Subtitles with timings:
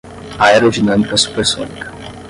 [0.43, 1.93] aerodinâmica supersônica